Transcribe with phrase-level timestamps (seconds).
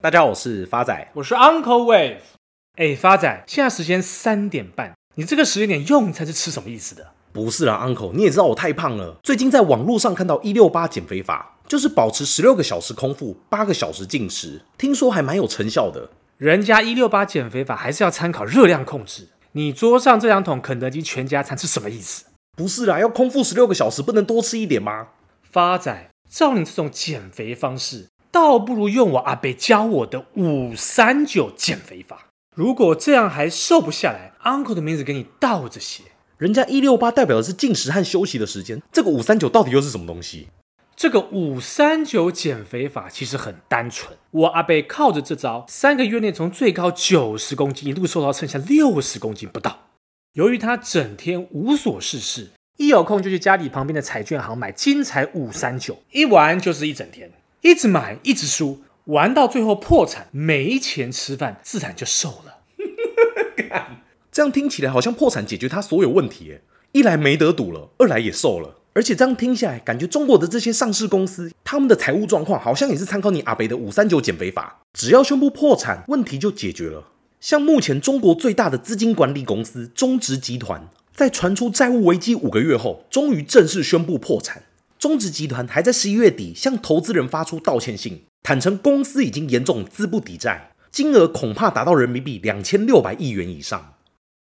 [0.00, 2.18] 大家好，我是发仔，我是 Uncle Wave。
[2.76, 7.08] 哎，发仔，现在时间三点半，你这个时间点用餐是吃什么意思的？
[7.32, 9.16] 不是啦，Uncle，你也知道我太胖了。
[9.24, 16.10] 最近在网络上看到一六八减肥法，就是保持十六个小时空腹，八个小时进食，听说还蛮有成效的。
[16.36, 19.26] 人家一六八减肥法还是要参考热量控制。
[19.50, 22.26] 你桌上这两桶肯德基全家餐是什么意思？
[22.56, 25.08] 不是啦，要空腹十六个小时，不能多吃一点吗？
[25.42, 32.26] 发仔，照你这种减肥方式，倒不如用我阿伯教我的五三九减肥法。
[32.54, 36.04] 如果这样还瘦不下来，Uncle 的名字给你倒着写。
[36.36, 40.48] 人家一六八代表的是进食和休息的时间，这个五三九到底又是什么东西？
[40.96, 49.86] 这个五三九减肥法其实很单纯，我阿伯靠着这招，三个月内从最高九十公斤一路瘦到剩下六十公斤不到。
[50.34, 57.30] 由于他整天无所事事，一有空就去家里旁边的彩券行买精彩五三九，一玩就是一整天，
[57.62, 58.82] 一直买一直输。
[59.04, 62.58] 玩到最后破产，没钱吃饭，自然就瘦了。
[64.30, 66.58] 这样听起来好像破产解决他所有问题，
[66.92, 68.76] 一来没得赌了，二来也瘦了。
[68.92, 77.04] 而且这样听下来，感觉中国的这些上市公司，他们的财务状况好像也是参考你阿北的五三九减肥法，只要宣布破产，问题就解决了。
[77.40, 84.64] 像目前中国最大的资金管理公司中植集团，在传出债务危机五个月后，终于正式宣布破产。
[84.98, 88.22] 中植集团还在十一月底向投资人发出道歉信。
[88.42, 93.94] 坦承公司已经严重资不抵债，金额恐怕达到人民币两千六百亿元以上。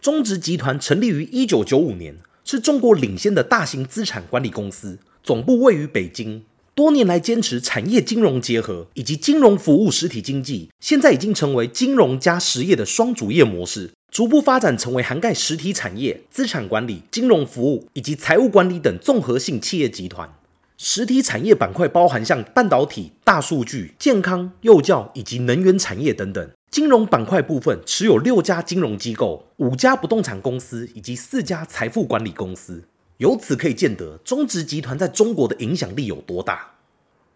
[0.00, 6.44] 中植集团成立于一九九五年，是中国领先的大型资产管理公司，总部位于北京。
[6.74, 20.32] 多年来坚持产业金融结合以及金融服务实体经济，现在已经成为金融加实业的双主业模式，逐步发展成为涵盖实体产业、资产管理、金融服务以及财务管理等综合性企业集团。
[20.80, 26.48] 实体产业板块包含像半导体、大数据、健康、幼教以及能源产业等等。
[26.70, 32.84] 金融板块部分持有六家金融机构、五家不动产公司以及四家财富管理公司。
[33.16, 36.74] 由此可以见得，中植集团在中国的影响力有多大。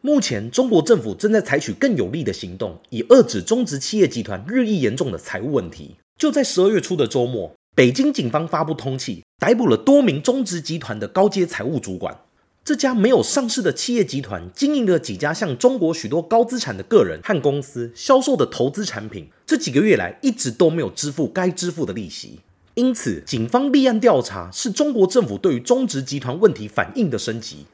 [0.00, 5.96] 目前，中国政府正在采取更有力的行动，以遏制中植企业集团日益严重的财务问题。
[6.16, 12.16] 就在十二月初的周末，北京警方发布通缉，逮捕了多名中植集团的高阶财务主管。
[12.64, 22.38] 这家没有上市的企业集团经营了几家向中国许多高资产的个人和公司销售的投资产品，这几个月来一直都没有支付该支付的利息。
[22.74, 27.66] 因此，警方立案调查是中国政府对于中植集团问题反应的升级。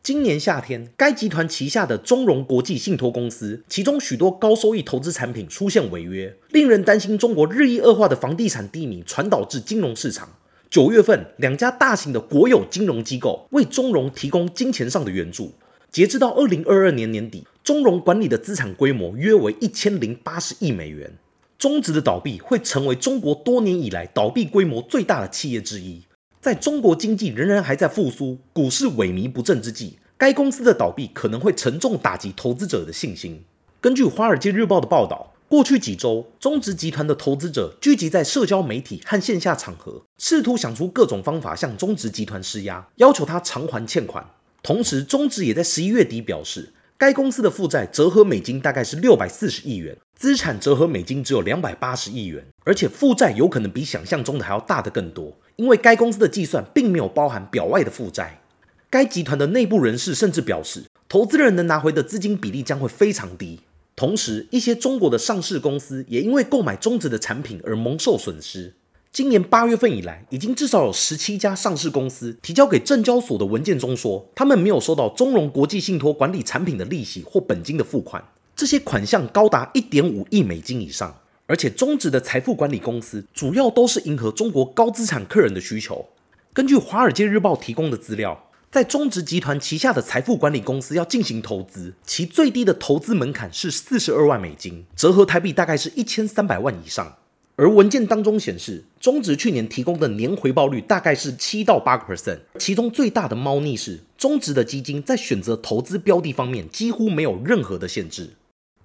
[0.00, 10.28] 今年夏天，该集团旗下的中融国际信托公司，其中许多高收益投资产品出现违约，令人担心中国日益恶化的房地产低迷传导至金融市场。
[10.68, 15.52] 九月份，两家大型的国有金融机构为中融提供金钱上的援助。
[15.90, 21.12] 截至到二零二二年年底，中融管理的资产规模约为一千零八十亿美元。
[21.56, 26.02] 中植的倒闭会成为中国多年以来倒闭规模最大的企业之一。
[26.40, 33.42] 在中国经济仍然还在复苏、股市萎靡不振之际，该公司的倒闭可能会沉重打击投资者的信心。
[33.80, 35.32] 根据《华尔街日报》的报道。
[35.48, 44.28] 过去几周，中植集团的投资者聚集在社交媒体和线下场合，试图想出各种方法向中植集团施压，要求他偿还欠款。
[44.60, 58.40] 同时，中植也在十一月底表示，该公司的负债折合美金大概是六百四十亿元，资产折合美金只有两百八十亿元，而且负债有可能比想象中的还要大得更多，因为该公司的计算并没有包含表外的负债。
[58.90, 63.60] 该集团的内部人士甚至表示，投资人能拿回的资金比例将会非常低。
[63.96, 68.74] 同时，一些中国的上市公司也因为购买中植的产品而蒙受损失。
[69.10, 78.22] 今年八月份以来，已经至少有十七家上市公司提交给证交所的文件中说，他们没有收到中融国际信托管理产品的利息或本金的付款。
[78.54, 81.18] 这些款项高达一点五亿美金以上。
[81.46, 86.04] 而且，中植的财富管理公司主要都是迎合中国高资产客人的需求。
[86.52, 88.45] 根据《华尔街日报》提供的资料。
[88.76, 97.16] 在中植集团旗下的财富管理公司要进行投资，其最低的投资门槛是四十二万美金，折合台币大概是一千三百万以上。
[97.54, 108.34] 而文件当中显示，中植去年提供的年回报率大概是七到八个 percent，其中最大的猫腻是中植的基金在选择投资标的方面几乎没有任何的限制。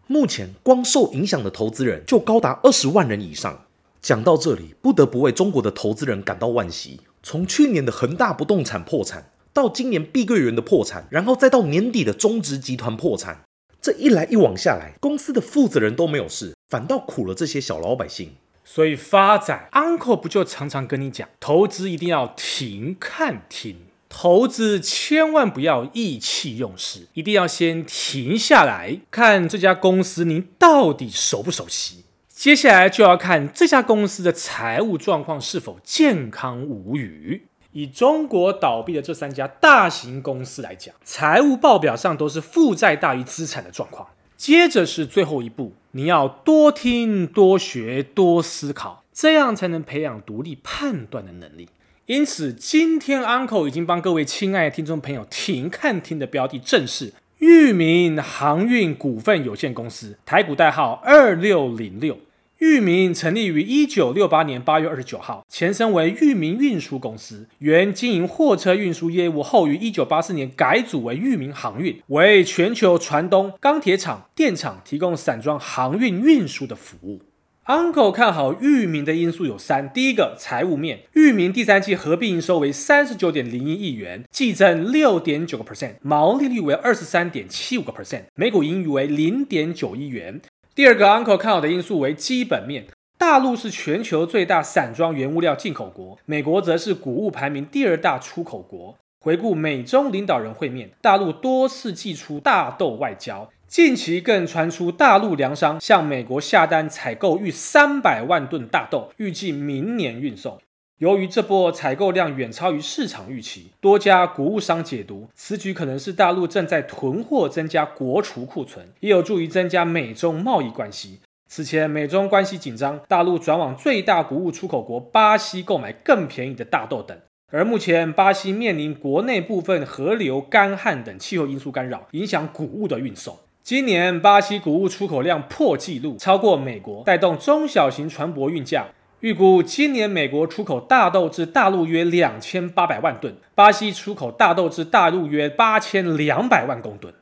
[0.07, 3.65] 目前光受影响的投资人就高达二十万人以上。
[4.01, 7.01] 讲到这里，不得不为中国的投资人感到惋惜。
[7.21, 9.25] 从去年的恒大不动产破产。
[9.53, 13.43] 到今年碧桂园的破产，然后再到年底的中植集团破产，
[13.81, 18.31] 这一来一往下来，公司的负责人都没有事，反倒苦了这些小老百姓。
[18.63, 23.75] 所以发仔 uncle 不就常常跟你讲，投资一定要停看停。
[24.07, 32.03] 投资千万不要意气用事，一定要先停下来看这家公司您到底熟不熟悉。
[32.27, 37.43] 接下来就要看这家公司的财务状况是否健康无虞。
[37.73, 44.07] 以中国倒闭的这三家大型公司来讲，财务报表上都是负债大于资产的状况。
[44.35, 51.69] 接着是最后一步，你要多听、多学、多思考，这样才能培养独立判断的能力。
[52.07, 62.17] 因此，今天 Uncle 已经帮各位亲爱的听众朋友停看听的标的，正是裕民航运股份有限公司，台股代号二六零六。
[62.61, 77.21] 裕民成立于一九六八年八月二十九号，前身为裕民运输公司，原经营货车运输业务，后于一九八四年改组为裕民航运，为全球船东、钢铁厂、电厂提供散装航运运输的服务。
[77.65, 90.39] Uncle 看好裕民的因素有三：第一个，财务面，裕民第三季合并营收为三十九点零一亿元，季增六点九个 percent，毛利率为二十三点七五个 percent，每股盈余为零点九亿元。
[90.73, 92.85] 第二个 Uncle 看好的因素为基本面，
[93.17, 98.97] 大陆是全球最大散装原物料进口国，美国则是谷物排名第二大出口国。
[99.19, 110.57] 回顾美中领导人会面，大陆多次祭出大豆外交，近期更传出大陆粮商向美国下单采购逾三百万吨大豆，预计明年运送。
[111.01, 121.21] 由于这波采购量远超于市场预期，多家谷物商解读此举可能是大陆正在囤货，增加国储库存，也有助于增加美中贸易关系。
[121.47, 127.17] 此前美中关系紧张，大陆转往最大谷物出口国巴西购买更便宜的大豆等。
[127.51, 133.35] 而目前巴西面临国内部分河流干旱等气候因素干扰，影响谷物的运送。
[133.63, 138.85] 今年巴西谷物出口量破纪录，超过美国，带动中小型船舶运价。
[139.21, 147.13] 预估今年美国出口大豆至大陆约两千八百万吨，巴西出口大豆至大陆约八千两百万公吨。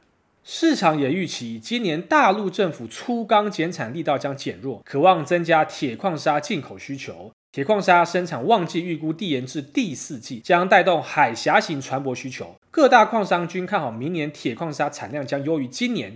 [0.46, 7.32] 市场也预期今年大陆政府粗钢减产力道将减弱，渴望增加铁矿砂进口需求。
[7.52, 12.56] 铁矿砂生产旺季预估递延至第四季，将带动海峡型船舶需求。
[12.72, 16.16] 各大矿商均看好明年铁矿砂产量将优于今年。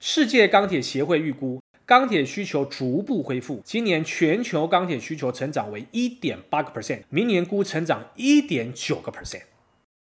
[0.00, 1.60] 世界钢铁协会预估。
[1.88, 9.40] 钢铁需求逐步恢复，今年全球钢铁需求成长为一点八个 percent，明年估成长一点九个 percent。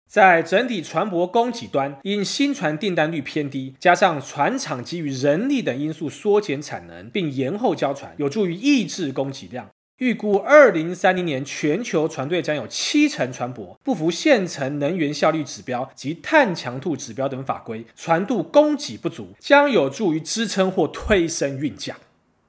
[0.07, 9.67] 在整体船舶供给端，因新船订单率偏低，加上船厂基于人力等因素缩减产能，并延后交船，有助于抑制供给量。
[10.01, 21.99] 预估二零三零年全球船队将有七成船舶不服现成能源效率指标及碳强度指标等法规，船度供给不足，将有助于支撑或推升运价。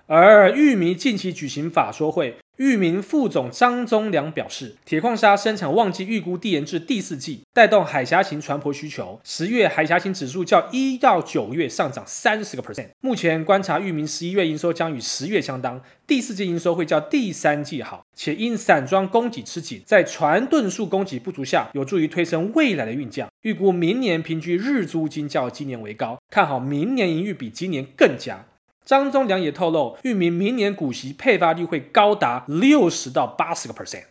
[0.07, 2.37] 而裕民近期举行法说会。
[2.61, 9.19] 域名副总张宗良表示，铁矿砂生产旺季预估递延至第四季，带动海峡型船舶需求。
[9.23, 12.89] 十月海峡型指数较一到九月上涨三十个 percent。
[12.99, 23.27] 目前观察域名十一月营收将与十月相当，第四季营收会较第三季好，且因散装供给吃紧，在船吨数供给不足下，有助于推升未来的运价。
[23.41, 28.45] 预估明年平均日租金较今年为高，看好明年营运比今年更佳。
[28.85, 34.03] 张宗良也透露，裕民明年股息配发率会高达六十到八十个 percent。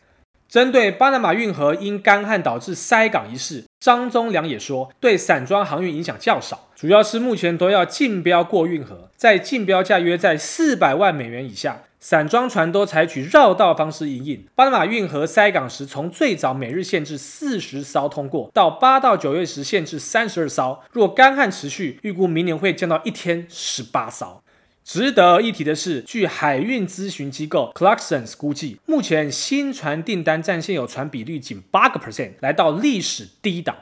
[0.49, 14.45] 针对巴拿马运河因干旱导致塞港一事，张宗良也说，对散装航运影响较少，主要是目前都要竞标过运河，在竞标价约在四百万美元以下，散装船都采取绕道方式营运。
[14.57, 24.43] 巴拿马运河塞港时，从最早每日限制四十艘通过，到八到九月时限制三十二艘，若干旱持续，预估明年会降到一天十八艘。
[24.85, 33.77] 值得一提的是，据海运咨询机构 Clarksons 估计，目前新船订单占现有船比率仅八个 percent，来到历史低档。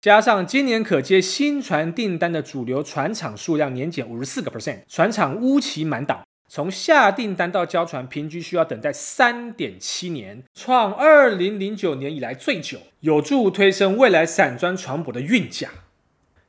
[0.00, 15.70] 加上今年可接新船订单的主流船厂数量年减五十四个 percent，船厂乌期满档，从下订单到交船平均需要等待三点七年，创二零零九年以来最久，有助推升未来散装船舶的运价。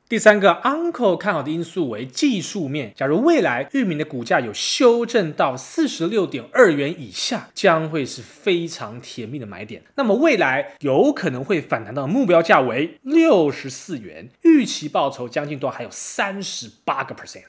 [0.08, 2.92] 第三个 Uncle 看好的因素为技术面。
[2.94, 9.82] 假如未来域名的股价有修正到四十六点二元以下，将会是非常甜蜜的买点。
[9.96, 17.42] 那么未来有可能会反弹到目标价为六十四元，预期报酬将近都还有三十八个 percent。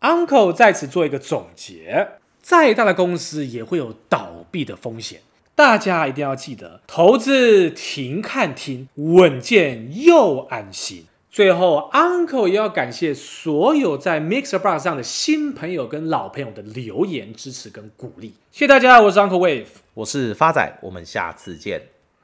[0.00, 5.22] Uncle 在此做一个总结：再大的公司也会有倒闭的风险，
[5.56, 11.06] 大家一定要记得，投资停看听，稳健又安心。
[11.30, 21.99] 最后，Uncle 也要感谢所有在 Mixer Bar 上的新朋友跟老朋友的留言支持跟鼓励，谢谢大家，我是 Uncle Wave，我是发仔，我们下次见。